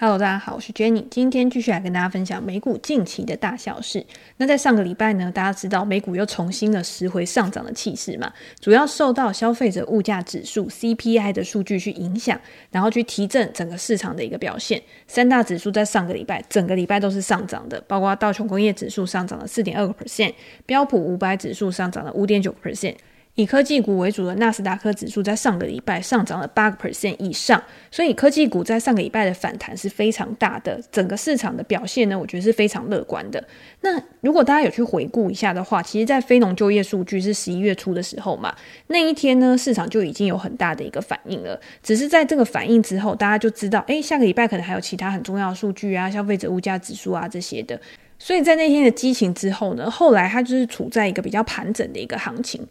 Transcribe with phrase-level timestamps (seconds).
[0.00, 4.06] Hello，大家好，我是 Jenny，今天继续来跟大家分享美股近期的大小事。
[4.36, 12.40] 那在上个礼拜呢，大家知道美股又重新的拾回上涨的气势嘛，主要受到消费者物价指数 CPI 的数据去影响，
[12.70, 14.80] 然后去提振整个市场的一个表现。
[15.08, 20.32] 三大指数在上个礼拜整个礼拜都是上涨的，包括道琼工业指数上涨了四点二个 percent，
[20.64, 22.94] 标普五百指数上涨了五点九个 percent。
[23.38, 30.82] 以科技股为主的纳斯达克指数在上个礼拜上涨了八个 percent 以上，所以科技股在上个礼拜的反弹是非常大的。
[30.90, 33.40] 整个市场的表现呢，我觉得是非常乐观的。
[33.82, 38.52] 那如果大家有去回顾一下的话，其实，在非农就业数据是十一月初的时候嘛，
[38.88, 41.60] 那一天呢，市场就已经有很大的一个反应了。
[41.80, 47.80] 只是在这个反应之后，大家就知道，诶，下个礼拜可能还有其他很重要的数据啊，消费者物价指数啊这些的。
[48.18, 52.66] 所以在那天的激情之后呢，后来它就是处在一个比较盘整的一个行情。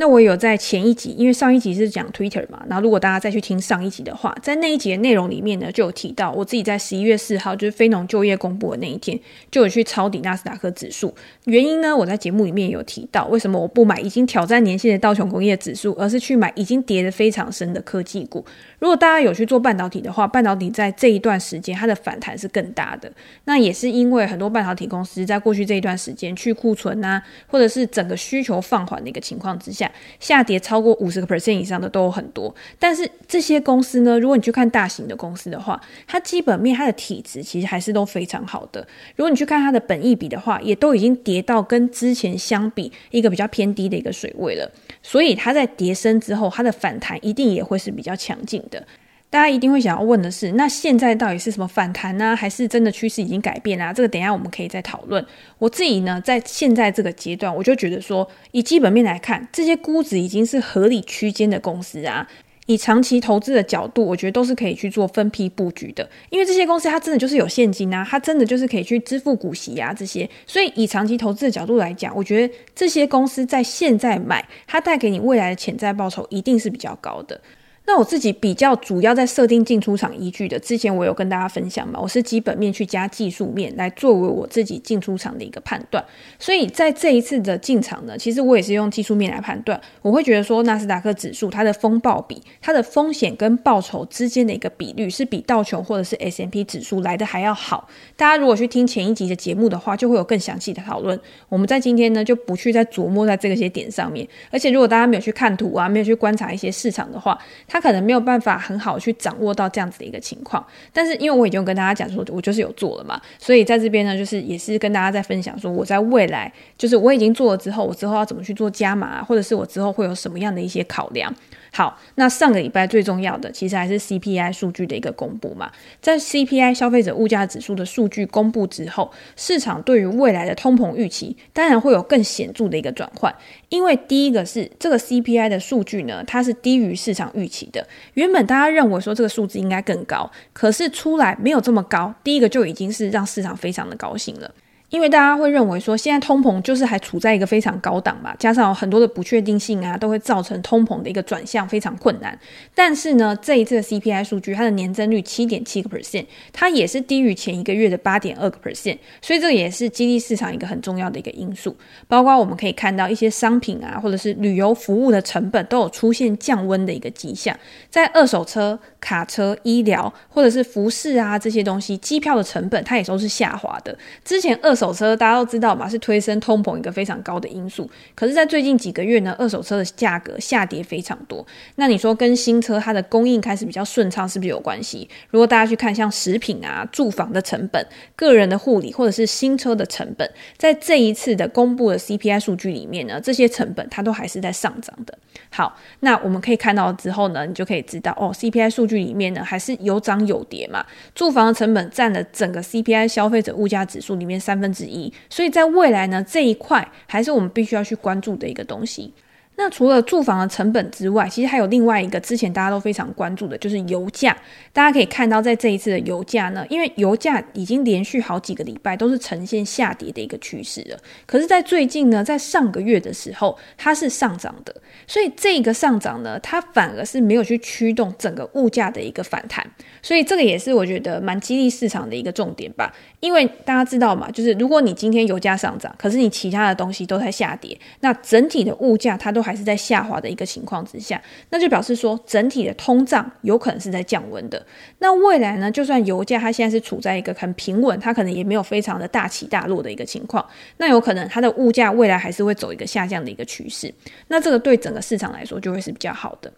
[0.00, 11.14] 那我有在前一集，因为上一集是讲 Twitter 嘛，然后如果大家再去听上一集的话，在那一集的内容里面呢，就有提到我自己在十一月四号，就是非农就业公布的那一天，就有去抄底纳斯达克指数。
[11.44, 18.42] 原因呢，我在节目里面有提到，为什么我不买已经挑战年线的道琼工业指数，而是去买已经跌得非常深的科技股。
[18.78, 23.12] 如果大家有去做半导体的话，半导体在这一段时间它的反弹是更大的。
[23.44, 29.89] 那也是因为很多半导体公司在过去这一段时间去库存啊，或者是整个需求放缓的一个情况之下。
[30.18, 38.86] 下跌超过五十个 percent 以上的都有很多，但是这些公司呢，如果你去看大型的公司的话，它基本面它的体质其实还是都非常好的。
[39.16, 44.70] 如果你去看它的本益比的话，也都已经跌到跟之前相比一个比较偏低的一个水位了。
[45.02, 48.86] 所以它在跌深之后，它的反弹一定也会是比较强劲的。
[49.30, 52.34] 大家一定会想要问的是，那现在到底是什么反弹呢？
[52.34, 53.92] 还是真的趋势已经改变啊？
[53.92, 55.24] 这个等下我们可以再讨论。
[55.58, 62.26] 我自己呢，在现在这个阶段，我就觉得说，以基本面来看，这些估值已经是合理区间的公司啊。
[62.66, 70.28] 以长期投资的角度，我觉得都是可以去做分批布局的，因为这些公司它真的就是有现金啊，它真的就是可以去支付股息啊这些。
[70.46, 77.40] 所以以长期投资的角度来讲，我觉得这些公司在现在买，它带给你未来的潜在报酬一定是比较高的。
[77.86, 86.04] 那我自己比较主要在设定进出场依据的，之前我有跟大家分享嘛，我是基本面去加技术面来作为我自己进出场的一个判断。
[86.38, 89.80] 所以在这一次的进场呢，其实我也是用技术面来判断。
[90.02, 97.88] 我会觉得说，纳斯达克指数它的风暴比，它的风险跟报酬之间的一个比率是比道琼或者是 S M P 指数来的还要好。
[98.16, 101.18] 大家如果去听前一集的节目的话，就会有更详细的讨论。
[101.48, 104.28] 我们在今天呢就不去再琢磨在这些点上面。
[104.52, 107.36] 而且如果大家没有去看图啊，没有去观察一些市场的话，
[107.66, 121.34] 它可能没有办法很好去掌握到这样子的一个情况，但是因为我已经跟大家讲说，我就是有做了嘛，所以在这边呢，就是也是跟大家在分享说，我在未来就是我已经做了之后，我之后要怎么去做加码，或者是我之后会有什么样的一些考量。
[121.72, 125.70] 好，那上个礼拜最重要的其实还是 CPI 数据的一个公布嘛。
[126.00, 133.32] 在 CPI 消费者物价指数的数据公布之后，市场对于未来的通膨预期当然会有更显著的一个转换。
[133.68, 137.86] 因为第一个是这个 CPI 的数据呢，它是低于市场预期的。
[138.14, 144.50] 原本大家认为说这个数字应该更高，可是出来没有这么高，第一个就已经是让市场非常的高兴了。
[144.90, 152.36] 因为大家会认为说，现在通膨就是还处在一个非常高档嘛，加上很多的不确定性啊，都会造成通膨的一个转向非常困难。
[152.74, 161.76] 但是呢，这一次的 CPI 数据，它的年增率七点七个 percent，它也是低于前一个月的八点二个 percent，所以这也是激励市场一个很重要的一个因素。
[162.08, 167.56] 包括我们可以看到一些商品啊，或者是旅游服务的成本都有出现降温的一个迹象，
[167.88, 173.96] 在二手车、卡车、医疗或者是服饰啊这些东西，机票的成本它也都是下滑的。
[174.24, 177.90] 之前二手车大家都知道嘛，是推升通膨一个非常高的因素。
[178.14, 181.44] 可是，在最近几个月呢，二手车的价格下跌非常多。
[181.76, 185.08] 那你说跟新车它的供应开始比较顺畅，是不是有关系？
[185.30, 187.84] 如果大家去看像食品啊、住房的成本、
[188.14, 195.18] 个人的护理或者是新车的成本，在这一次的公布的 CPI 数据里面呢，这些成本它都还是在上涨的。
[195.50, 200.84] 好，那我们可以看到之后呢，你就可以知道哦，CPI 数据里面呢还是有涨有跌嘛。
[201.14, 209.12] 住房的成本占了整个 CPI 消费者物价指数里面三分之一，所以在未来呢，这一块还是我们必须要去关注的一个东西。
[209.62, 214.34] 那除了住房的成本之外，其实还有另外一个之前大家都非常关注的，就是油价。
[214.72, 220.96] 大家可以看到，在这一次的油价呢，因为油价已经连续好几个礼拜都是呈现下跌的一个趋势了。
[221.26, 224.74] 可是，在最近呢，在上个月的时候，它是上涨的，
[225.06, 229.70] 所以这个上涨呢，它反而是没有去驱动整个物价的一个反弹。
[230.00, 232.90] 所以，这个也是我觉得蛮激励市场的一个重点吧。
[233.20, 239.49] 因为大家知道嘛，就是如果你今天油价上涨，可是你其他的东西都在下跌，那整体的物价它都还。
[239.50, 241.20] 还是在下滑的一个情况之下，
[241.50, 244.64] 那就表示说整体的通胀有可能是在降温的。
[245.00, 253.92] 那未来呢，就算油价它现在是处在一个很平稳，它可能也没有非常的大起大落的一个情况，那有可能它的物价未来还是会走一个下降的一个趋势。
[254.28, 256.52] 那这个对整个市场来说就会是比较好的。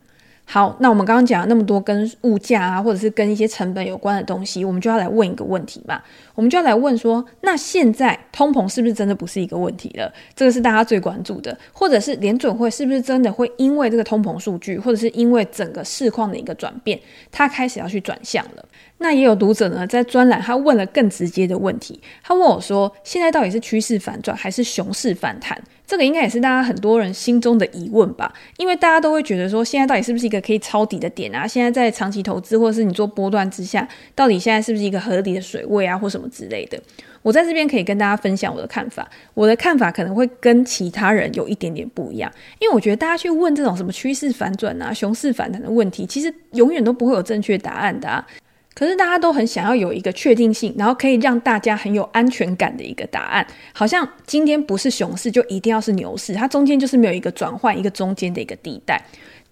[0.45, 6.03] 好，那我们刚刚讲了那么多跟物价啊，或者是跟一些成本有关的东西，我们就要来问一个问题嘛。
[6.35, 10.13] 我们就要来问说，那现在通膨是不是真的不是一个问题了？
[10.35, 17.01] 这个是大家最关注的，或者是联准会是不是真的会因为这个通膨数据，或者是因为整个市况的一个转变，
[17.31, 18.65] 它开始要去转向了？
[19.03, 25.61] 那也有读者呢，在专栏他问了更直接的问题，他问我说，现在到底是趋势反转还是熊市反弹？
[25.85, 31.47] 这个应该也是大家很多人心中的疑问吧，因为大家都会觉得说，现在到底是不是一个可以抄底的点啊？
[31.47, 36.81] 现在在长期投资或者是你做波段之下，到底现在是不是一个合理的水位啊，或什么之类的？
[37.21, 48.27] 我在这边可以跟大家分享我的看法，我的看法可能会跟其他人有一点点不一样，因为我觉得大家去问这种什么趋势反转啊、熊市反弹的问题，其实永远都不会有正确答案的啊。
[48.75, 59.01] 可是大家都很想要有一个确定性，然后可以让大家很有安全感的一个答案，好像今天不是熊市就一定要是牛市，它中间就是没有一个转换，一个中间的一个地带。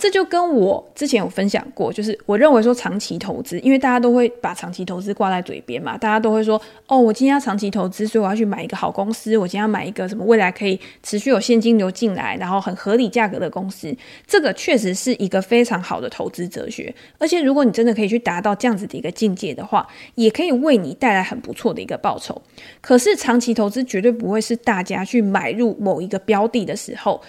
[0.00, 13.94] 这就跟我之前有分享过，就是我认为说长期投资，因为大家都会把长期投资挂在嘴边嘛，大家都会说，哦，我今天要长期投资，所以我要去买一个好公司，我今天要买一个什么未来可以持续有现金流进来，然后很合理价格的公司，
[14.26, 16.94] 这个确实是一个非常好的投资哲学。
[17.19, 22.41] 而且如果你真的可以去达到这样子的一个境界的话，也可以为你带来很不错的一个报酬。
[22.81, 27.20] 可是长期投资绝对不会是大家去买入某一个标的的时候。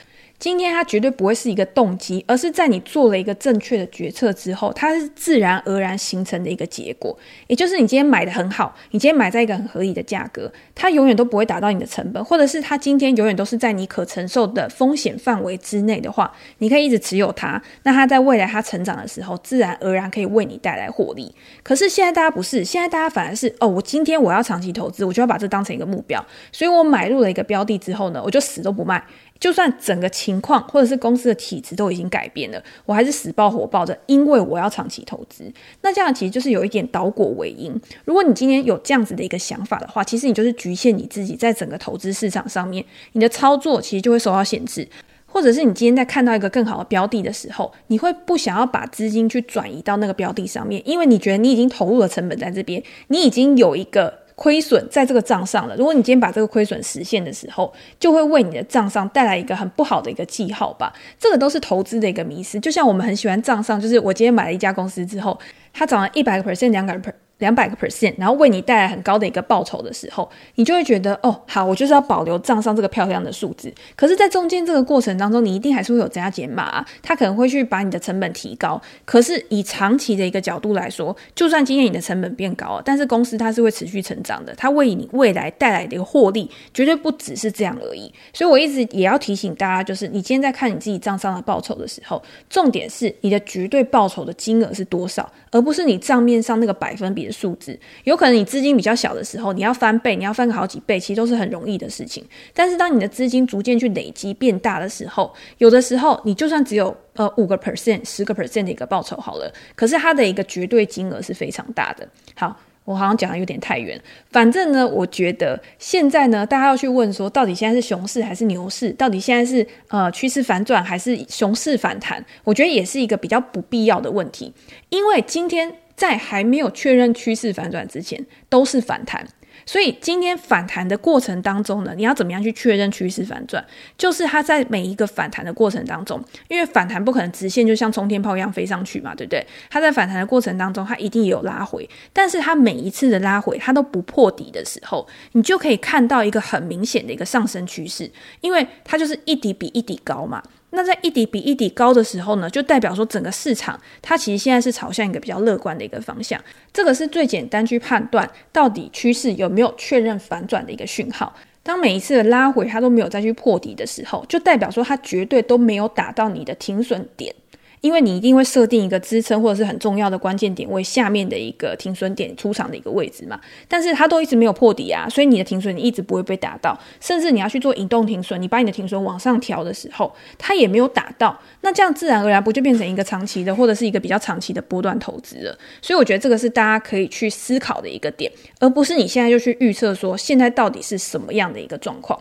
[0.42, 7.16] 今天它绝对不会是一个动机，而是在你做了一个正确的决策之后，它是自然而然形成的一个结果。
[7.46, 17.62] 也就是你今天买的很好，你今天买在一个很合理的价格，它永远都不会达到你的成本，或者是它今天永远都是在你可承受的风险范围之内的话，你可以一直持有它。
[17.84, 21.32] 那它在未来它成长的时候，自然而然可以为你带来获利。
[21.62, 29.04] 可是现在大家不是，现在大家反而是哦，我今天我要长期投资，我就要把这当成一个目标，所以我买入了一个标的之后呢，我就死都不卖。
[29.42, 35.52] 就算整个情况或者是公司的体质都已经改变了，我还是死抱活抱着，因为我要长期投资。
[35.82, 37.74] 那这样其实就是有一点倒果为因。
[38.06, 44.88] 如果你今天有这样子的一个想法的话，其实你就是局限你自己在整个投资市场上面，你的操作其实就会受到限制。
[45.26, 54.21] 或者是你今天在看到一个更好的标的的时候，你会不想要把资金去转移到那个标的上面，因为你觉得你已经投入了成本在这边，你已经有一个。
[54.42, 55.76] 亏损在这个账上了。
[55.76, 60.92] 如果你今天把这个亏损实现的时候，就会为你的账上带来一个很不好的一个记号吧。
[61.20, 62.60] 这个都是投资的一个迷失。
[62.60, 65.40] 就像我们很喜欢账上，就是我今天买了一家公司之后，
[65.72, 67.14] 它涨了一百个 percent、两百个。
[67.42, 73.74] 两百个 percent，然后为你带来很高的一个报酬的时候，你就会觉得哦，好，我就是要保留账上这个漂亮的数字。
[73.96, 78.80] 可是，在中间这个过程当中，你一定还是会有增加减码啊，它可能会去把你的成本提高。
[79.04, 88.14] 可是，以长期的一个角度来说，就算今天你的成本变高了，但是公司它是会持续成长的，它为你未来带来的一个获利绝对不只是这样而已。
[88.32, 97.80] 所以我一直也要提醒大家，就是你今天在看你自己账上的报酬的时候，重点是你的绝对报酬的金额是多少，而不是你账面上那个百分比数字。
[98.04, 102.26] 有可能你资金比较小的时候，你要翻倍，你要翻个好几倍，其实都是很容易的事情。
[102.54, 112.08] 但是当你的资金逐渐去累积变大的时候，有的时候你就算只有呃五个 percent、十个 percent 的一个报酬好了，可是它的一个绝对金额是非常大的。
[112.36, 112.56] 好，
[112.86, 114.00] 我好像讲的有点太远。
[114.32, 118.92] 反正呢，我觉得现在呢，大家要去问说，到底现在是熊市还是牛市？
[118.92, 122.24] 到底现在是呃趋势反转还是熊市反弹？
[122.44, 124.54] 我觉得也是一个比较不必要的问题，
[124.90, 125.74] 因为今天。
[126.02, 129.24] 在还没有确认趋势反转之前，都是反弹。
[129.64, 133.64] 所以今天反弹的过程当中呢，你要怎么样去确认趋势反转？
[133.96, 139.46] 就是它在每一个反弹的过程当中，因为反弹不可能直线就像冲天炮一样飞上去嘛，对不对？
[139.70, 148.10] 它在反弹的过程当中，它一定也有拉回，但是它每一次的拉回，它都不破底的时候，你就可以看到一个很明显的一个上升趋势，
[148.42, 150.42] 因为它就是一底比一底高嘛。
[150.72, 156.42] 那在一底比一底高的时候呢，就代表说整个市场它其实现在是朝向一个比较乐观的一个方向。
[156.72, 161.36] 这个是最简单去判断到底趋势有没有确认反转的一个讯号。
[161.64, 167.36] 当每一次的拉回它都没有再去破底的时候，就代表说它绝对都没有打到你的停损点。
[167.82, 185.58] 因为你一定会设定一个支撑或者是很重要的关键点位下面的一个停损点出场的一个位置嘛，但是它都一直没有破底啊，所以你的停损你一直不会被打到，甚至你要去做移动停损，你把你的停损往上调的时候，它也没有打到，那这样自然而然不就变成一个长期的或者是一个比较长期的波段投资了？
[185.82, 192.20] 所以我觉得这个是大家可以去思考的一个点，而不是你现在就去预测说现在到底是什么样的一个状况。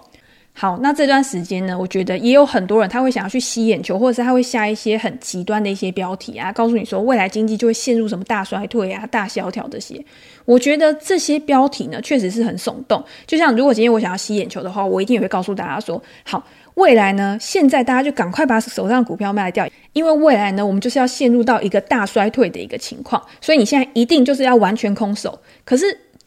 [0.60, 10.04] 好，那这段时间呢，我觉得也有很多人他会想要去吸眼球，或者是他会下一些很极端的一些标题啊，告诉你说未来经济就会陷入什么大衰退啊、大萧条这些。
[10.44, 13.02] 我觉得这些标题呢，确实是很耸动。
[13.26, 25.40] 就像如果今天我想要吸眼球的话，我一定也会告诉大家说，好，未来呢，现在大家就赶快把手上的股票卖掉，因为未来呢，我们就是要陷入到一个大衰退的一个情况，所以你现在一定就是要完全空手。
[25.64, 25.86] 可是。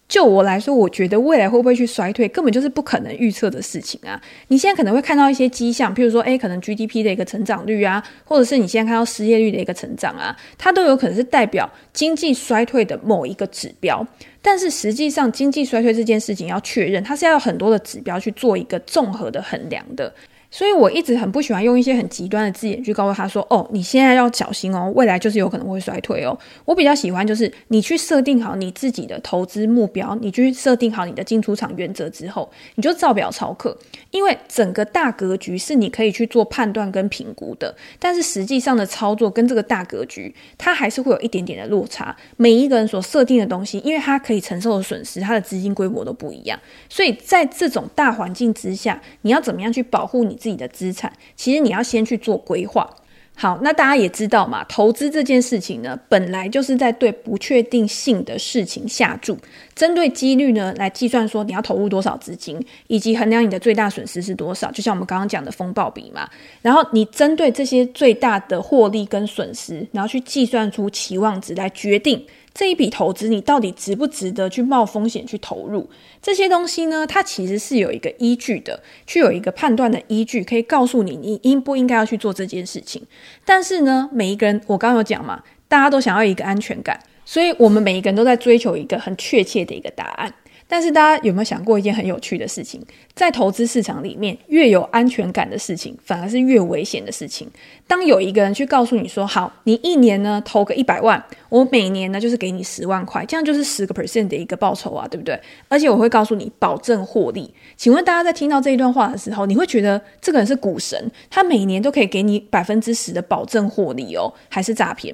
[0.09, 4.21] 就我来说，我觉得未来会不会去衰退，根本就是不可能预测的事情啊！
[4.49, 14.05] 你现在可能会看到一些迹象，譬如说，诶，可能 GDP 的一个成长率啊，或者是你现在看到失业率的一个成长啊，它都有可能是代表经济衰退的某一个指标。
[14.41, 20.13] 但是实际上，经济衰退这件事情要确认，它是要有很多的指标去做一个综合的衡量的。
[20.53, 33.75] 所以我一直很不喜欢用一些很极端的字眼去告诉他说：“哦，你现在要小心哦，未来就是有可能会衰退哦。”我比较喜欢就是你去设定好你自己的投资目标，你去设定好你的进出场原则之后，你就照表操课。
[34.11, 42.15] 因为整个大格局是你可以去做判断跟评估的，但是实际上的操作跟这个大格局，它还是会有一点点的落差。
[42.37, 51.09] 每一个人所设定的东西，因为他可以承受的损失，他的资金规模都不一样，所以在这种大环境之下，你要怎么样去保护你自己的资产？
[51.37, 52.89] 其实你要先去做规划。
[53.35, 59.35] 好，那大家也知道嘛，投资这件事情呢，本来就是在对不确定性的事情下注，
[59.73, 66.29] 针对几率呢来计算说你要投入多少资金，以及衡量你的最大损失是多少，就像我们刚刚讲的风暴比嘛。
[66.61, 72.23] 然后你针对这些最大的获利跟损失，然后去计算出期望值来决定。
[72.53, 75.89] 这一笔投资你到底值不值得去冒风险去投入？
[76.21, 83.01] 这些东西呢，它其实是有一个依据的，去有一个判断的依据，可以告诉你你应不应该要去做这件事情。
[83.43, 90.31] 但是呢，每一个人我刚有讲嘛，大家都想要一个安全感，所以我们每一个人都在追求一个很确切的一个答案。
[90.67, 92.81] 但是大家有没有想过一件很有趣的事情？
[93.13, 97.47] 在投资市场里面，越有安全感的事情，反而是越危险的事情。
[97.85, 105.39] 当有一个人去告诉你说：“好，你一年呢投个一百万，我每年呢就是给你十万块，这样就是十个 percent 的一个报酬啊，对不对？
[105.67, 107.53] 而且我会告诉你保证获利。
[107.77, 115.13] 请问大家在听到这一段话的时候，你会觉得这个人是股神，他每年都可以给你百分之十的保证获利哦，还是诈骗？”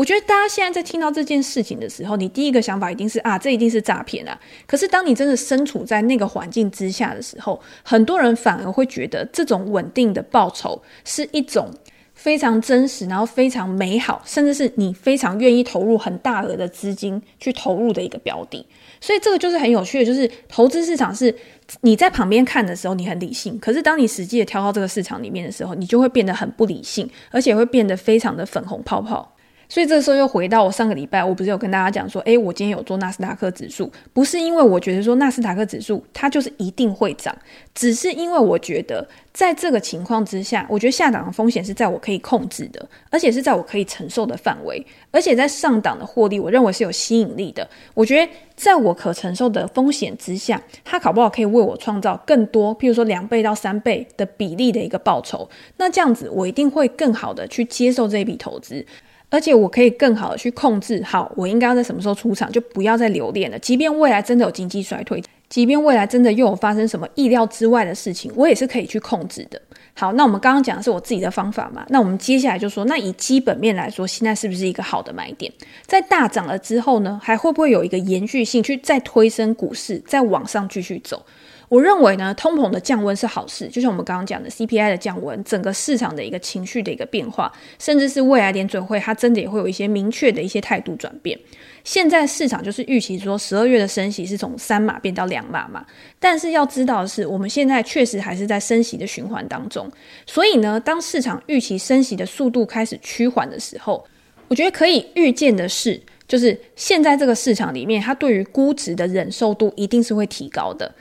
[0.00, 4.40] 我觉得大家现在在听到这件事情的时候，你第一个想法一定是啊，这一定是诈骗啊。
[4.66, 11.68] 可是当你真的身处在那个环境之下的时候，很多人反而会觉得这种稳定的报酬是一种
[12.14, 18.66] 非常真实，然后非常美好，甚至是你非常愿意投入很大额的资金去投入的一个标的。
[19.02, 21.34] 所以这个就是很有趣的，就是投资市场是
[21.82, 29.36] 你在旁边看的时候你很理性，可是当你实际的跳到这个市场里面的时候，你就会变得很不理性，而且会变得非常的粉红泡泡。
[29.70, 37.32] 所以这时候又回到我上个礼拜，我不是有跟大家讲说，诶，我今天有做纳斯达克指数，不是因为我觉得说纳斯达克指数它就是一定会涨，
[37.72, 47.64] 只是因为我觉得在这个情况之下，我觉得下档的风险是在我可以控制的，而且是在我可以承受的范围，而且在上档的获利，我认为是有吸引力的。
[47.94, 58.84] 我觉得在我可承受的风险之下，它考不好可以为我创造更多，譬如说两倍到三倍的比例的一个报酬，那这样子我一定会更好的去接受这笔投资。
[59.30, 63.58] 而且我可以更好的去控制好，我应该要在什么时候出场，就不要再留恋了。
[63.60, 69.60] 即便未来真的有经济衰退，即便未来真的又有发生什么意料之外的事情，我也是可以去控制的。
[69.94, 71.84] 好，那我们刚刚讲的是我自己的方法嘛？
[71.90, 75.52] 那我们接下来就说，那以基本面来说，现在是不是一个好的买点？
[75.86, 81.24] 在大涨了之后呢，还会不会有一个延续性，去再推升股市，再往上继续走？
[81.70, 91.38] 我认为呢，通膨的降温是好事，就像我们刚刚讲的 CPI 的降温，整个市场的一个情绪的一个变化，甚至是未来联准会它真的也会有一些明确的一些态度转变。
[91.84, 95.86] 现在市场就是预期说十二月的升息是从三码变到两码嘛，
[96.18, 99.88] 但是要知道的是，我们现在确实还是在升息的循环当中，
[100.26, 104.04] 所以呢，当市场预期升息的速度开始趋缓的时候，
[104.48, 110.92] 我觉得可以预见的是，就是现在这个市场里面，它对于估值的忍受度一定是会提高的。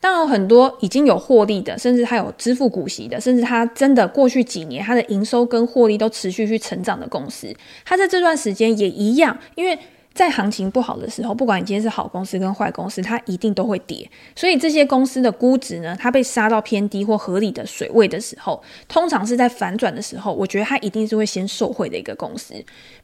[0.00, 9.78] 当然，很多已经有获利的，甚至他有支付股息的，甚至他真的过去几年他的营收跟获利都持续去成长的公司，他在这段时间也一样，因为。
[10.18, 14.10] 在行情不好的时候，不管你今天是好公司跟坏公司，它一定都会跌。
[14.34, 22.52] 所以这些公司的估值呢，它被杀到偏低或合理的水位的时候，通常是在反转的时候，我觉得它一定是会先受惠的一个公司。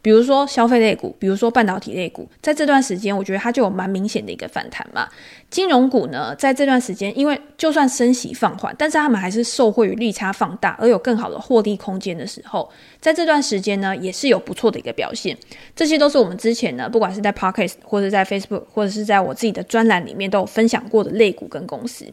[0.03, 5.09] 比如说消费类股，比如说半导体类股，在这段时间，我觉得它就有蛮明显的一个反弹嘛。
[5.49, 12.69] 金融股呢，在这段时间，因为就算升息放缓，但是他们还是受惠于利差放大而有更好的获利空间的时候，
[13.01, 15.39] 在这段时间呢，也是有不错的一个表现。
[15.77, 22.07] 这些都是我们之前呢，不不管是在 Podcast 或者在 Facebook 或者是在我自己的专栏里面都有分享过的类股跟公司。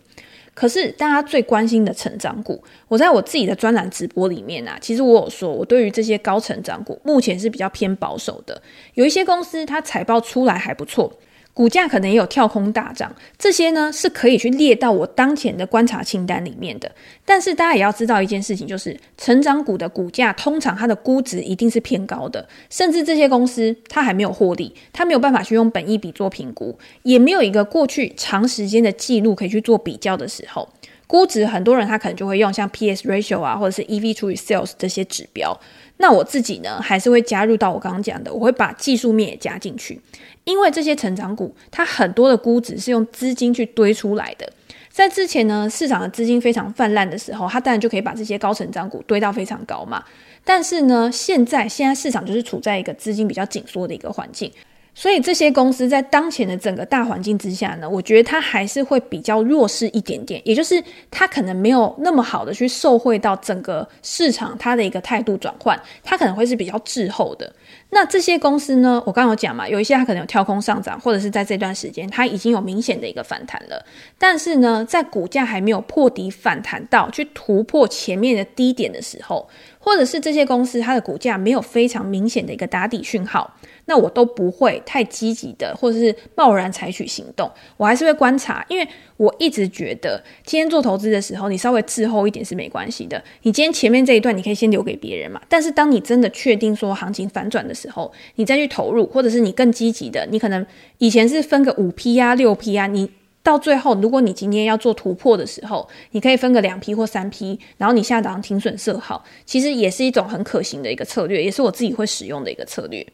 [0.54, 8.62] 可是大家最关心的成长股，我在我自己的专栏直播里面啊，其实我有说，我对于这些高成长股目前是比较偏保守的。
[8.96, 11.10] 有一些公司它财报出来还不错。
[11.54, 16.90] 股价可能也有跳空大涨，这些呢是可以去列到我当前的观察清单里面的。
[17.26, 30.68] 但是大家也要知道一件事情，就是成长股的股价通常它的估值一定是偏高的，甚至这些公司它还没有获利，它没有办法去用本益比做评估，也没有一个过去长时间的记录可以去做比较的时候，
[31.06, 35.60] 估值很多人他可能就会用像 PS ratio 啊，或者是 EV 除以 Sales 这些指标。
[35.98, 40.02] 那我自己呢，还是会加入到我刚刚讲的，我会把技术面也加进去，
[40.44, 44.52] 因为这些成长股，它很多的估值是用资金去堆出来的。
[44.90, 50.04] 在之前呢，市场的资金非常泛滥的时候，它当然就可以把这些高成长股堆到非常高嘛。
[50.44, 54.52] 但是呢，现在现在市场就是处在一个资金比较紧缩的一个环境。
[54.94, 67.50] 所以这些公司在当前的整个大环境之下呢，我觉得它还是会比较弱势一点点，也就是它可能没有那么好的去受惠到整个市场它的一个态度转换，它可能会是比较滞后的。
[67.94, 73.86] 那这些公司呢，我刚有讲嘛，有一些它可能有跳空上涨，或者是在这段时间它已经有明显的一个反弹了，
[74.18, 79.48] 但是呢，在股价还没有破底反弹到去突破前面的低点的时候，
[79.82, 83.58] 或者是这些公司它的股价没有非常明显的一个打底讯号。
[83.86, 93.22] 那我都不会太积极的，或者是贸然采取行动，我还是会观察，因为我一直觉得，今天做投资的时候，你稍微滞后一点是没关系的。
[93.42, 95.42] 你今天前面这一段，你可以先留给别人嘛。
[95.50, 100.66] 但是当你真的确定说行情反转的时候，你再去投入，或者是你更积极的，你可能
[101.00, 103.10] 以前是分个五批啊、六批啊，你
[103.44, 113.06] 到最后，如果你今天要做突破的时候，你可以分个两批或三批，然后你下档停损设好，其实也是一种很可行的一个策略，也是我自己会使用的一个策略。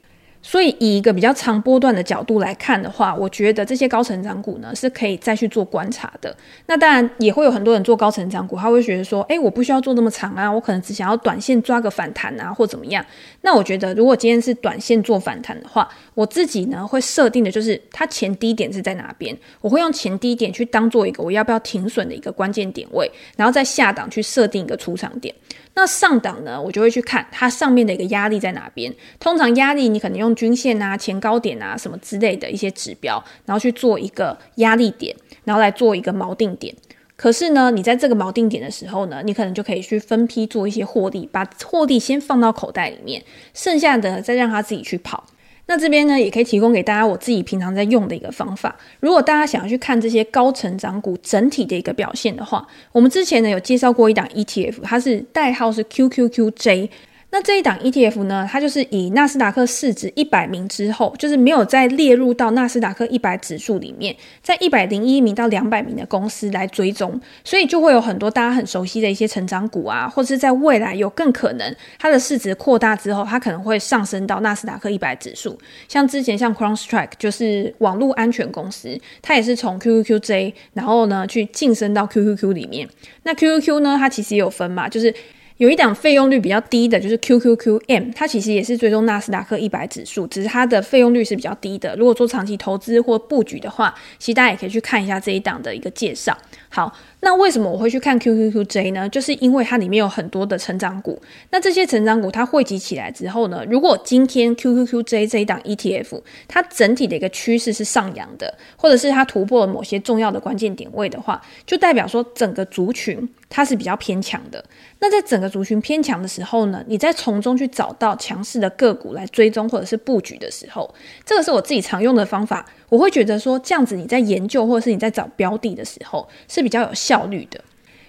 [0.42, 6.34] 所以，以一个比较长波段的角度来看的话，我觉得这些高成长股呢是可以再去做观察的。
[6.68, 13.06] 那当然也会有很多人做高成长股，他会觉得说，诶，我不需要做那么长啊，我可能只想要短线抓个反弹啊，或怎么样。
[13.42, 25.34] 那我觉得，如果今天是短线做反弹的话，我自己呢会设定的就是它前低点是在哪边，我会用前低点去当做一个我要不要停损的一个关键点位，然后在下档去设定一个出场点。
[25.78, 28.92] 那上档呢，我就会去看它上面的一个压力在哪边。
[29.20, 36.74] 通常压力你可能用均线啊、前高点啊什么之类的一些指标，然后去做一个压力点，然后来做一个锚定点。
[37.16, 45.28] 可是呢，你在这个锚定点的时候呢，你可能就可以去分批做一些获利，把获利先放到口袋里面，剩下的再让它自己去跑。
[45.68, 48.76] 那这边呢，也可以提供给大家我自己平常在用的一个方法。
[49.00, 56.90] 如果大家想要去看这些高成长股整体的一个表现的话，我们之前呢有介绍过一档 ETF，它是代号是 QQQJ。
[57.30, 75.60] 那这一档 ETF 呢，它就是以纳斯达克市值一百名之后，就是没有再列入到纳斯达克一百指数里面，在一百零一名到两百名的公司来追踪，所以就会有很多大家很熟悉的一些成长股啊，或者是在未来有更可能它的市值扩大之后，它可能会上升到纳斯达克一百指数。
[75.90, 82.88] 像之前像 CrowdStrike 就是网络安全公司，它也是从 QQQJ 然后呢去晋升到 QQQ 里面。
[83.24, 85.14] 那 QQQ 呢，它其实也有分嘛，就是。
[85.58, 91.96] 有一档费用率比较低的，就是 QQQM，它其实也是追踪纳斯达克一百指数，只是它的费用率是比较低的。
[91.96, 96.38] 如果做长期投资或布局的话，其实大家也可以去看一下这一档的一个介绍。
[96.70, 99.10] 好，那为什么我会去看 QQQJ 呢？
[99.10, 101.20] 就是因为它里面有很多的成长股。
[101.50, 114.64] 那这些成长股它汇集起来之后呢，如果今天 QQQJ 这一档 ETF 它整体的一个趋势是上扬的，或者是它突破了某些重要的关键点位的话，就代表说整个族群它是比较偏强的。
[115.00, 120.94] 那在整个族群偏强的时候呢，你再从中去找到强势的个股来追踪或者是布局的时候，
[121.26, 122.66] 这个是我自己常用的方法。
[122.90, 127.60] 我会觉得说，这样子你在研究或者是你在找标的的时候是比较有效率的。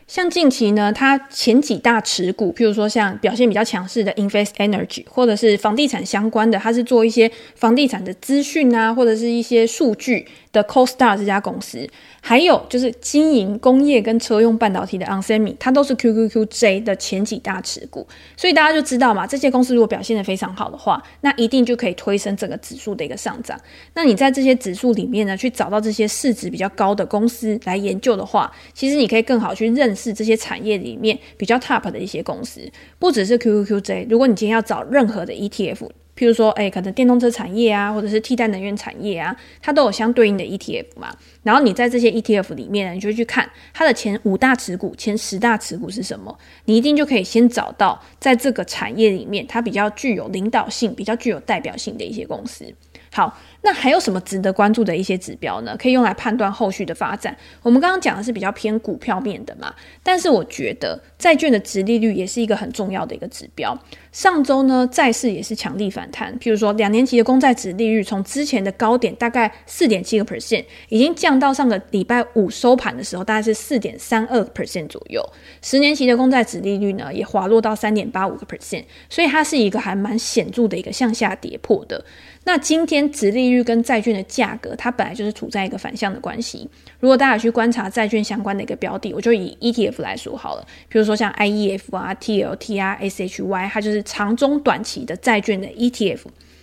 [0.07, 10.27] 像近期呢，它前几大持股，譬如说像表现比较强势的 Invest Energy，或者是房地产相关的，它是做一些房地产的资讯啊，或者是一些数据。
[10.61, 11.89] 的 CoStar 这家公司，
[12.21, 23.59] 还有就是经营工业跟车用半导体的 onsemi，它都是 QQQJ 的前几大持股，所以大家就知道嘛，这些公司如果表现得非常好的话，那一定就可以推升整个指数的一个上涨。
[23.95, 32.61] 那你在这些指数里面呢，去找到这些市值比较高的公司来研究的话，其实你可以更好去认识这些产业里面比较 top 的一些公司，
[32.99, 34.09] 不只是 QQQJ。
[34.11, 35.89] 如果你今天要找任何的 ETF。
[36.19, 41.15] 譬如说，哎，可能电动车产业啊，或者是替代能源产业啊，它都有相对应的 ETF 嘛。
[41.45, 52.65] 然后你在这些 ETF 里面，你就去看它的前五大持股、前十大持股是什么，你一定就可以先找到在这个产业里面它比较具有领导性、比较具有代表性的一些公司。
[53.13, 53.39] 好。
[53.61, 55.77] 那还有什么值得关注的一些指标呢？
[55.77, 57.37] 可以用来判断后续的发展。
[57.61, 63.77] 我们刚刚讲的是比较偏股票面的嘛，但是我觉得债券的殖利率也是一个很重要的一个指标。
[64.13, 75.21] 上周呢，债市也是强力反弹，譬如说两年期的公债殖利率从之前的高点大概四点七个 percent，已经降到上个礼拜五收盘的时候大概是四点三二 percent 左右。
[75.61, 82.03] 十年期的公债殖利率呢，也滑落到三点八五个 percent，所以它是一个还蛮显著的一个向下跌破的。
[82.49, 86.67] 那今天殖利率跟债券的价格，它本来就是处在一个反向的关系。
[86.99, 90.67] 如果大家去观察债券相关的一个标的，我就以 ETF 来说好了。
[90.89, 96.21] 比如说像 IEF 啊、TLT 啊、SHY，它就是长中短期的债券的 ETF。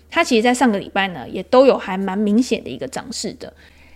[0.10, 3.54] 它其实，在上个礼拜呢，也都有还蛮明显的一个涨势的。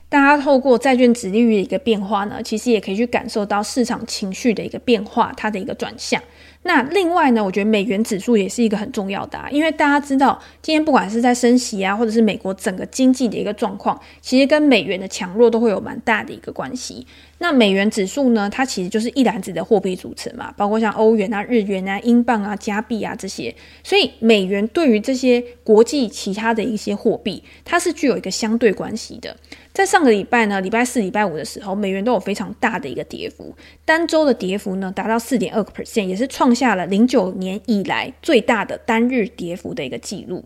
[0.09, 6.21] 大家透过债券殖利率的一个变化呢，其实也可以去感受到市场情绪的一个变化，它的一个转向。
[6.63, 17.07] 那另外呢，我觉得美元指数也是一个很重要的啊，因为大家知道，今天不管是在升息啊，或者是美国整个经济的一个状况，其实跟美元的强弱都会有蛮大的一个关系。
[17.41, 29.35] 那美元指数呢，它其实就是一篮子的货币组成嘛，包括像欧元啊、日元啊、英镑啊、加币啊这些，所以美元对于这些国际其他的一些货币，它是具有一个相对关系的。
[29.71, 40.43] 在上个礼拜呢，礼拜四、礼拜五的时候，美元都有非常大的一个跌幅，单周的跌幅呢达到四点二个 percent，也是创下了零九年以来最大的单日跌幅的一个记录。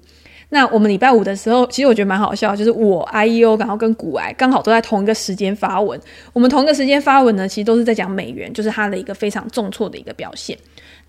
[0.54, 6.00] 那我们礼拜五的时候，其实我觉得蛮好笑，就是我 IEO 然后跟股癌刚好都在同一个时间发文，
[6.32, 10.56] 我们同一个时间发文呢，其实都是在讲美元，就是它的一个非常重挫的一个表现。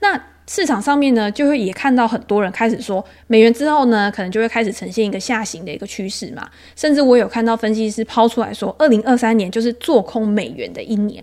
[0.01, 6.49] 那市场上面呢，就会也看到很多人开始说，美元之后呢，可能就会开始呈现一个下行的一个趋势嘛。
[6.75, 11.23] 甚至我有看到分析师抛出来说，二零二三年就是做空美元的一年。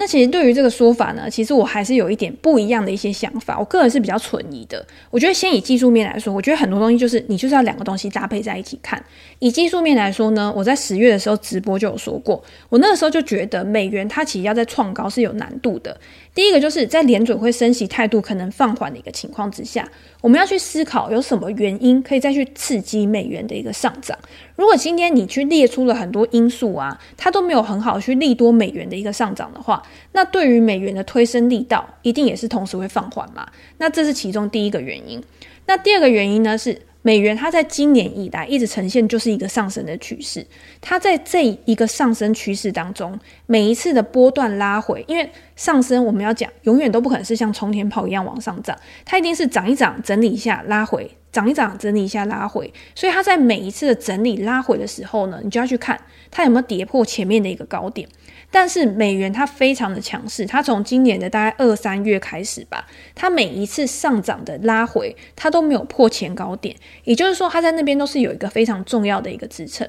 [0.00, 3.58] 那其实对于这个说法呢，其实我还是有一点不一样的一些想法。
[3.58, 4.86] 我个人是比较存疑的。
[5.10, 9.04] 我觉得先以技术面来说，我觉得很多东西就是你就是要两个东西搭配在一起看。
[9.40, 15.98] 以技术面来说呢，我在十月的时候直播就有说过，我那个时候就觉得美元它其实要在创高是有难度的。
[16.32, 19.88] 第一个就是在联准会升息态度可能放缓的一个情况之下，
[20.20, 24.16] 我们要去思考有什么原因可以再去刺激美元的一个上涨。
[24.54, 29.82] 如果今天你去列出了很多因素啊，它都没有很好去利多美元的一个上涨的话，
[30.12, 33.48] 那对于美元的推升力道一定也是同时会放缓嘛。
[33.78, 35.22] 那这是其中第一个原因。
[35.66, 36.82] 那第二个原因呢是。
[37.00, 40.44] 美元它在今年以来一直呈现就是一个上升的趋势，
[40.80, 58.08] 它在这一个上升趋势当中，每一次的波段拉回，因为上升我们要讲永远都不可能是像冲天炮一样往上涨，它一定是涨一涨，整理一下拉回，涨一涨，整理一下拉回，所以它在每一次的整理拉回的时候呢，你就要去看它有没有跌破前面的一个高点。
[58.50, 69.86] 但是美元它非常的强势，它从今年的大概二三月开始吧，它每一次上涨的拉回，它都没有破前高点，也就是说它在那边都是有一个非常重要的一个支撑。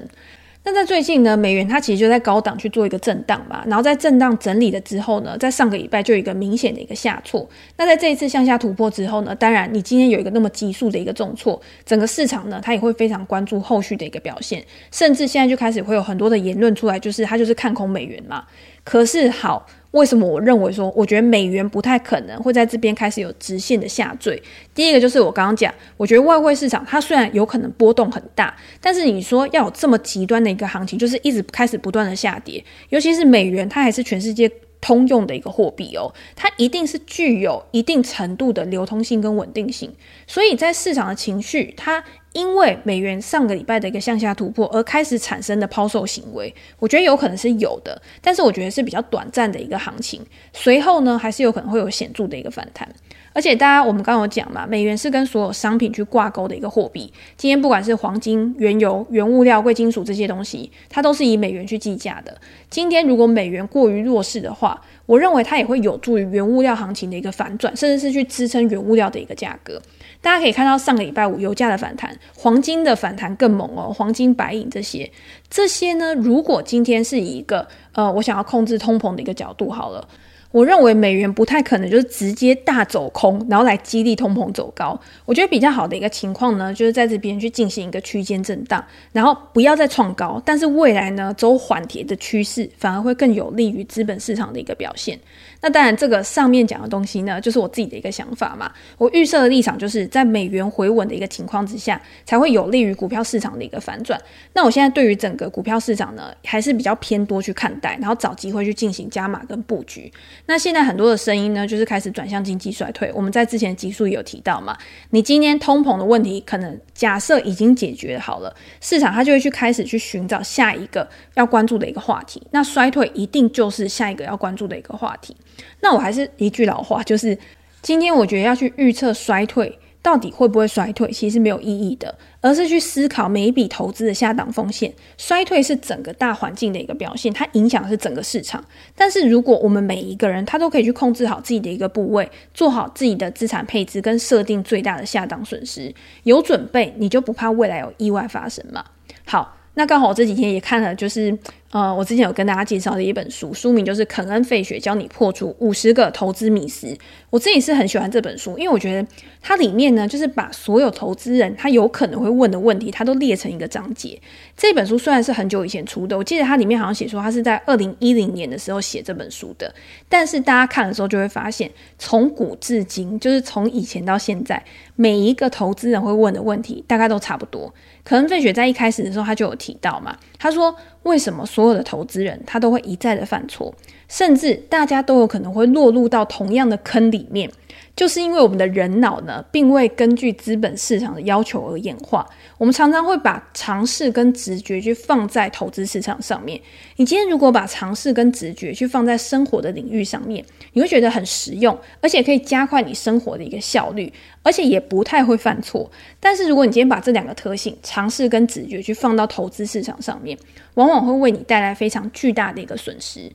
[0.62, 7.48] 那在最近呢，美元它其实就在高档去做一个震荡嘛，然后在震荡整理了之后呢，在上个礼拜就有一个明显的一个下挫。
[7.78, 18.44] 那在这一次向下突破之后呢，当然你今天有一个那么急速的一个重挫，整个市场呢它也会非常关注后续的一个表现，甚至现在就开始会有很多的言论出来，就是它就是看空美元嘛。
[18.84, 19.66] 可是好。
[19.92, 24.40] 为什么我认为说，我觉得美元不太可能会在这边开始有直线的下坠？
[24.74, 34.50] 第一个就是我刚刚讲，我觉得外汇市场它虽然有可能波动很大，但是你说要有这么极端的一个行情，就是一直开始不断的下跌，尤其是美元，它还是全世界
[34.80, 39.92] 通用的一个货币哦，它一定是具有一定程度的流通性跟稳定性，
[40.26, 42.02] 所以在市场的情绪它。
[42.32, 52.88] 因为美元上个礼拜的一个向下突破而开始产生的抛售行为，我觉得有可能是有的，但是我觉得是比较短暂的一个行情，随后呢还是有可能会有显著的一个反弹。
[53.32, 62.36] 而且大家我们刚有讲嘛，美元是跟所有商品去挂钩的一个货币，今天不管是黄金、原油、原物料、贵金属这些东西，它都是以美元去计价的。
[62.68, 69.80] 今天如果美元过于弱势的话，我认为它也会有助于原物料行情的一个反转，甚至是去支撑原物料的一个价格。
[70.20, 75.10] 大家可以看到上个礼拜五油价的反弹，黄金的反弹更猛哦，黄金、白银这些，
[75.48, 80.06] 这些呢，如果今天是以一个呃，我想要控制通膨的一个角度好了。
[80.52, 84.98] 我认为美元不太可能就是直接大走空，然后来激励通膨走高。
[85.24, 95.18] 我觉得比较好的一个情况呢，就是在这边去进行一个区间震荡，然后不要再创高，但是未来呢走缓跌的趋势，反而会更有利于资本市场的一个表现。
[95.62, 98.72] 那当然，这个上面讲的东西呢，就是我自己的一个想法嘛。
[98.96, 104.18] 我预设的立场就是在美元回稳的一个情况之下，才会有利于股票市场的一个反转。
[104.54, 110.10] 那我现在对于整个股票市场呢，还是比较偏多去看待，然后找机会去进行加码跟布局。
[110.46, 113.12] 那现在很多的声音呢，就是开始转向经济衰退。
[113.14, 114.74] 我们在之前的集数也有提到嘛，
[115.10, 122.42] 你今天通膨的问题可能假设已经解决好了，市场它就会去开始去寻找下一个要关注的一个话题。
[122.50, 125.36] 那衰退一定就是下一个要关注的一个话题。
[125.80, 127.36] 那我还是一句老话，就是
[127.82, 129.78] 今天我觉得要去预测衰退。
[130.02, 134.90] 到底会不会衰退，其实没有意义的，而是去思考每一笔投资的下档风险。
[135.18, 138.64] 衰退是整个大环境的一个表现，它影响的是整个市场。
[138.96, 148.82] 但是如果我们每一个人他都可以去控制好自己的一个部位，做好自己的资产配置跟设定最大的下档损失，有准备，你就不怕未来有意外发生嘛。
[149.26, 151.38] 好，那刚好我这几天也看了，就是。
[151.70, 156.88] 呃，我之前有跟大家介绍的一本书，书名就是《肯恩·费雪教你破除五十个投资迷思》。
[157.30, 159.08] 我自己是很喜欢这本书，因为我觉得
[159.40, 164.20] 它里面呢，就是把所有投资人他有可能会问的问题，它都列成一个章节。
[164.56, 169.72] 这本书虽然是很久以前出的，我记得它里面好像写说它是在二零一零年的时候写这本书的，
[170.08, 174.60] 但是大家看的时候就会发现，从古至今，就是从以前到现在，
[174.96, 177.72] 每一个投资人会问的问题大概都差不多。
[178.02, 180.74] 肯恩·费雪在一开始的时候他就有提到嘛，他说。
[181.04, 183.74] 为什么所有的投资人他都会一再的犯错，
[184.10, 187.48] 甚至大家都有可能会落入到同样的坑里面？
[187.96, 192.26] 就是因为我们的人脑呢，并未根据资本市场的要求而演化。
[192.56, 196.60] 我们常常会把尝试跟直觉去放在投资市场上面。
[196.96, 205.90] 你今天如果把尝试跟直觉去放在生活的领域上面，你会觉得很实用，而且可以加快你生活的一个效率，而且也不太会犯错。
[206.18, 210.36] 但是如果你今天把这两个特性，尝试跟直觉去放到投资市场上面，
[210.74, 213.30] 往往会为你带来非常巨大的一个损失。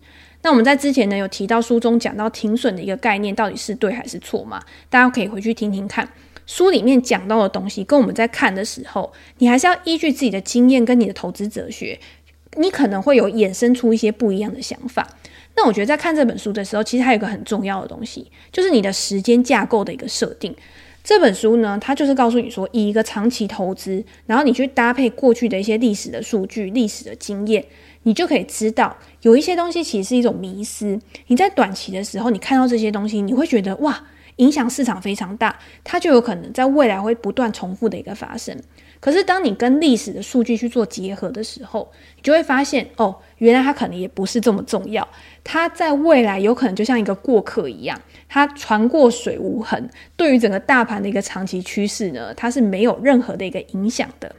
[0.45, 4.62] 那我们在之前呢，有提到书中讲到停损的一个概念到底是对还是错嘛？
[4.91, 6.08] 大家可以回去听听看，
[6.45, 11.99] 书里面讲到的东西跟我们在看的时候，你还是要依据自己的经验跟你的投资哲学，
[12.58, 15.08] 你可能会有衍生出一些不一样的想法。
[15.55, 20.55] 那我觉得在看这本书的时候，其实还有一个很重要的东西，就是你的时间架构的一个设定。
[21.03, 27.65] 这本书呢，它就是告诉你说，以一个长期投资，然后你去搭配过去的一些历史的数据、历史的经验。
[28.05, 30.99] 你就可以知道，有一些东西其实是一种迷思。
[31.25, 33.99] 你在短期的时候，你看到这些东西，你会觉得哇，
[34.35, 38.55] 影响市场非常大，它就有可能在未来会不断重复的一个发生。
[38.99, 45.07] 可是，当你跟历史的数据去做结合的时候，你就会发现，哦，原来它可能也不是这么重要。
[45.43, 54.35] 它在未来有可能就像一个过客一样，它船过水无痕，对于整个大盘的一个长期趋势呢，它是没有任何的一个影响的。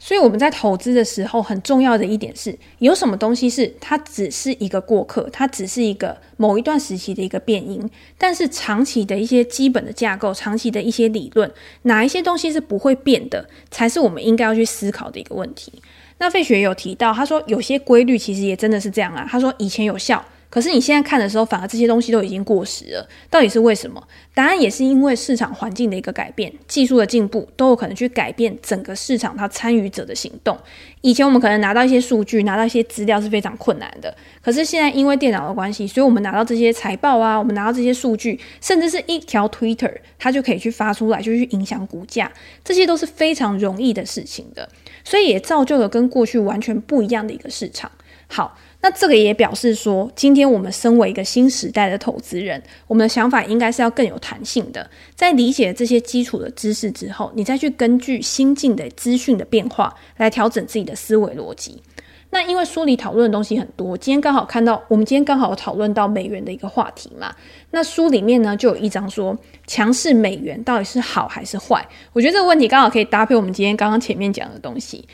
[0.00, 11.50] 所以我们在投资的时候，很重要的一点是，有什么东西是它只是一个过客，它只是一个某一段时期的一个变因，但是长期的一些基本的架构、长期的一些理论，
[11.82, 15.72] 哪一些东西是不会变的，才是我们应该要去思考的一个问题。
[16.18, 20.24] 那费雪有提到，他说有些规律其实也真的是这样啊，他说以前有效。
[20.50, 23.08] 可是你现在看的时候，反而这些东西都已经过时了。
[23.28, 24.02] 到底是为什么？
[24.34, 30.56] 答案也是因为市场环境的一个改变，技术的进步都有可能去改变整个市场它参与者的行动。
[31.02, 34.16] 以前我们可能拿到一些数据，拿到一些资料是非常困难的。
[34.40, 42.32] 可是现在因为电脑的关系，所以我们拿到这些财报啊，我们拿到这些数据，甚至是一条 Twitter，它就可以去发出来，就去影响股价。
[42.64, 44.68] 这些都是非常容易的事情的，
[45.04, 47.90] 所以也造就了跟过去完全不一样的一个市场。
[48.28, 48.56] 好。
[48.80, 54.88] 那这个也表示说，今天我们身为一个新时代的投资人，我们的想法应该是要更有弹性的。
[55.16, 61.82] 在理解这些基础的知识之后，你再去根据新进的资讯的变化来调整自己的思维逻辑。
[62.30, 67.34] 那因为书里讨论的东西很多，今天刚好看到，我们今天刚好讨论到美元的一个话题嘛。
[67.70, 69.36] 那书里面呢，就有一章说，
[69.66, 71.84] 强势美元到底是好还是坏？
[72.12, 75.08] 我觉得这个问题刚好可以搭配我们今天刚刚前面讲的东西。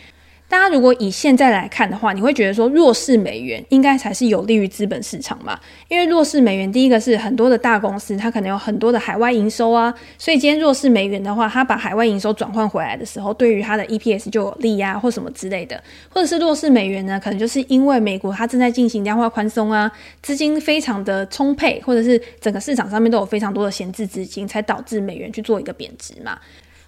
[0.55, 5.59] 大家如果以现在来看的话，你会觉得说弱势美元应该才是有利于资本市场嘛？
[5.89, 15.83] 因为弱势美元，第一个是很多的大公司，它可能有很多的海外营收啊，所以今天弱势美元的话，它把海外营收转换回来的时候，对于它的 EPS 就有利啊，或什么之类的。
[16.09, 19.91] 或者是弱势美元呢，可能就是因为美国它正在进行量化宽松啊，
[20.23, 26.39] 资金非常的充沛，或者是整个市场上面都有非常多的闲置资金，才导致美元去做一个贬值嘛。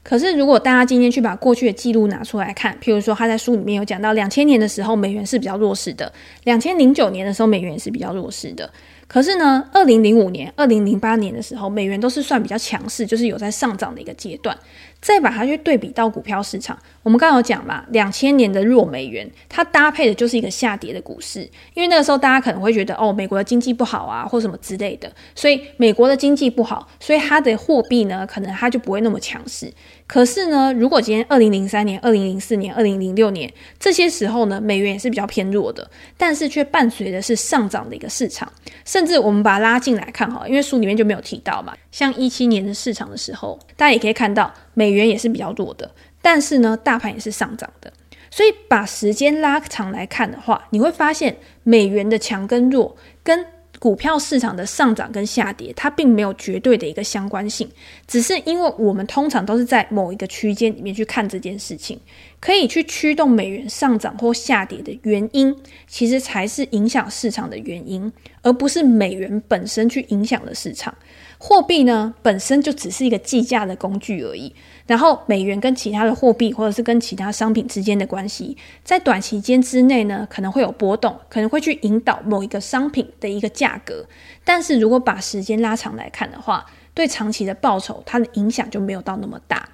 [0.09, 6.13] 可是，如果大家今天去把过去的记录拿出来看，譬如说他在书里面有讲到，两千年的时候美元是比较弱势的，
[6.45, 8.71] 两千零九年的时候美元是比较弱势的。
[9.09, 14.57] 可是呢，二零零五年、二零零八年的时候，美元都是算比较强势，就是有在上涨的一个阶段。
[15.01, 21.43] 再把它去对比到股票市场，我们刚刚有讲嘛，两千年的弱美元，它搭配的就是一个下跌的股市，
[21.75, 29.73] 因为那个时候大家可能会觉得，哦，美国的经济不好啊，或什么之类的，所以美国的经济不好，所以它的货币呢，可能它就不会那么强势。
[30.07, 38.51] 可是呢，如果今天二零零三年、二零零四年、二零零六年这些时候呢，美元也是比较偏弱的，但是却伴随的是上涨的一个市场。
[38.85, 41.75] 甚至我们把它拉进来看哈，因为书里面就没有提到嘛。
[41.91, 45.91] 像一七年的市场的时候，大家也可以看到美元也是比较弱的，
[46.23, 47.93] 但是呢，大盘也是上涨的。
[48.31, 53.47] 所以把时间拉长来看的话，你会发现美元的强跟弱跟
[53.79, 57.69] 股票市场的上涨跟下跌，它并没有绝对的一个相关性，
[58.07, 62.01] 只是因为我们通常都是在某一个区间里面去看这件事情，
[62.41, 65.55] 可以去驱动美元上涨或下跌的原因，
[65.87, 68.11] 其实才是影响市场的原因，
[68.43, 70.95] 而不是美元本身去影响了市场。
[71.39, 74.55] 货币呢，本身就只是一个计价的工具而已。
[74.87, 84.07] 然后美元跟其他的货币或者是跟其他商品之间的关系，在短期间之内呢，可能会有波动，可能会去引导某一个商品的一个价格。
[84.45, 89.69] 但是如果把时间拉长来看的话，对长期的报酬，它的影响就没有到那么大。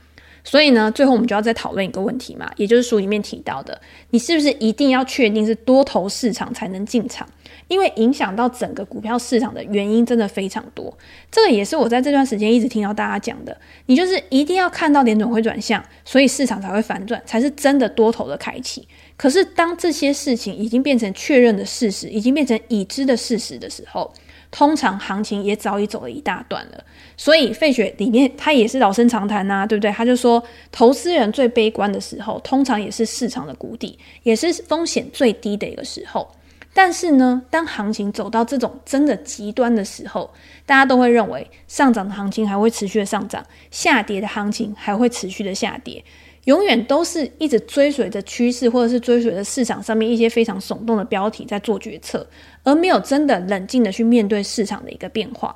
[0.45, 7.29] 所以呢，最后我们就要再讨论一个问题嘛，也就是书里面提到的，你是不是一定要确定是多头市场才能进场？
[7.69, 10.93] 因为影响到整个股票市场的原因真的非常多。
[11.31, 18.87] 这个也是我在这段时间一直听到大家讲的，你就是一定要看到联总会转向，所以市场才会反转，才是真的多头的开启。
[19.17, 24.13] 可是当这些事情已经变成确认的事实，已经变成已知的事实的时候，
[24.53, 26.85] 通常行情也早已走了一大段了，
[27.17, 29.91] 所以费雪里面他也是老生常谈呐，对不对？
[29.91, 36.31] 他就说，投资人最悲观的时候，通常也是市场的谷底，也是风险最低的一个时候。
[36.75, 40.31] 但是呢，当行情走到这种真的极端的时候，
[40.67, 46.05] 大家都会认为上涨的行情还会持续的上涨，下跌的行情还会持续的下跌。
[46.45, 52.27] 永远都是一直追随着趋势，或者是追随着市场上面一些非常耸动的标题在做决策，
[52.63, 55.55] 而没有真的冷静的去面对市场的一个变化。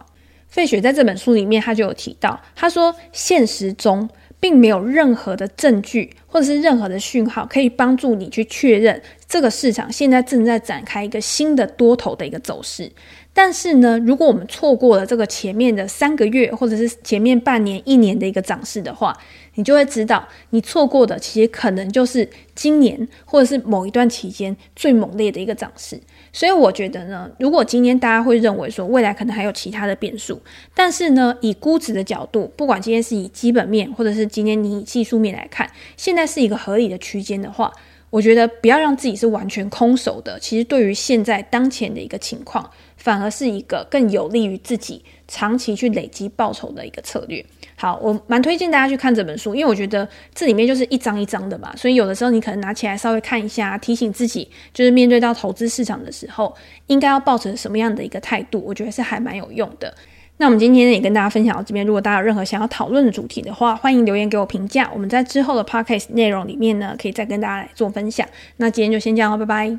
[0.48, 12.92] 费雪在这本书里面，他就有提到，他说现实中并没有任何的证据或者是任何的讯号可以帮助你去确认这个市场现在正在展开一个新的多头的一个走势。
[13.32, 19.14] 但是呢，如果我们错过了这个前面的三个月，或者是前面半年、一年的一个涨势的话，
[19.56, 26.00] 你就会知道，你错过的其实可能就是今年或者是某一段期间最猛烈的一个涨势。
[26.32, 30.40] 所以我觉得呢，如果今天大家会认为说未来可能还有其他的变数，
[30.74, 37.72] 但是呢，以估值的角度，不管今天是以基本面，或者是今天你以技术面来看，现在是一个合理的区间的话，
[38.10, 40.38] 我觉得不要让自己是完全空手的。
[40.40, 47.44] 其实对于现在当前的一个情况，反而是一个更有利于自己长期去累积报酬的一个策略。
[47.78, 56.54] 好，我蛮推荐大家去看这本书，因为我觉得这里面就是一张一张的嘛，所以有的时候你可能拿起来稍微看一下，提醒自己，就是面对到投资市场的时候，
[56.86, 59.94] 应该要抱持什么样的一个态度，我觉得是还蛮有用的。
[60.38, 68.26] 那我们今天也跟大家分享到这边，如果大家有任何想要讨论的主题的话，欢迎留言给我评价，我们在之后的 podcast 内容里面呢，可以再跟大家来做分享。
[68.58, 69.72] 那今天就先这样了，拜拜。